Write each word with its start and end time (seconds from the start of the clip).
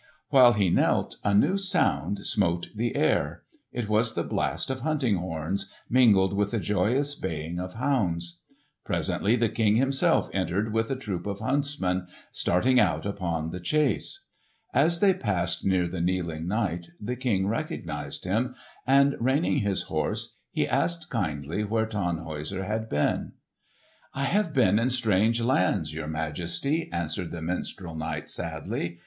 While 0.29 0.53
he 0.53 0.71
knelt 0.71 1.17
a 1.23 1.35
new 1.35 1.59
sound 1.59 2.25
smote 2.25 2.69
the 2.75 2.95
air. 2.95 3.43
It 3.71 3.87
was 3.87 4.15
the 4.15 4.23
blast 4.23 4.71
of 4.71 4.79
hunting 4.79 5.15
horns 5.17 5.71
mingled 5.91 6.33
with 6.33 6.49
the 6.49 6.59
joyous 6.59 7.13
baying 7.13 7.59
of 7.59 7.75
hounds. 7.75 8.39
Presently 8.83 9.35
the 9.35 9.47
King 9.47 9.75
himself 9.75 10.27
entered 10.33 10.73
with 10.73 10.89
a 10.89 10.95
troop 10.95 11.27
of 11.27 11.37
huntsmen 11.39 12.07
starting 12.31 12.79
out 12.79 13.05
upon 13.05 13.51
the 13.51 13.59
chase. 13.59 14.25
As 14.73 15.01
they 15.01 15.13
passed 15.13 15.63
near 15.63 15.87
the 15.87 16.01
kneeling 16.01 16.47
knight 16.47 16.87
the 16.99 17.15
King 17.15 17.45
recognised 17.45 18.25
him, 18.25 18.55
and 18.87 19.15
reining 19.19 19.59
his 19.59 19.83
horse 19.83 20.39
he 20.49 20.67
asked 20.67 21.11
kindly 21.11 21.63
where 21.63 21.85
Tannhäuser 21.85 22.65
had 22.65 22.89
been. 22.89 23.33
"I 24.15 24.23
have 24.23 24.51
been 24.51 24.79
in 24.79 24.89
strange 24.89 25.39
lands, 25.41 25.93
your 25.93 26.07
Majesty," 26.07 26.89
answered 26.91 27.29
the 27.29 27.43
minstrel 27.43 27.93
knight 27.95 28.31
sadly. 28.31 28.97